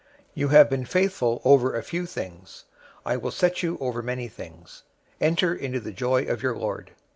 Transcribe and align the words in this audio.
You 0.33 0.47
have 0.47 0.67
been 0.67 0.83
faithful 0.83 1.43
over 1.45 1.75
a 1.75 1.83
few 1.83 2.07
things, 2.07 2.63
I 3.05 3.17
will 3.17 3.29
set 3.29 3.61
you 3.61 3.77
over 3.79 4.01
many 4.01 4.27
things. 4.29 4.81
Enter 5.19 5.53
into 5.53 5.79
the 5.79 5.91
joy 5.91 6.23
of 6.23 6.41
your 6.41 6.57
lord.' 6.57 6.89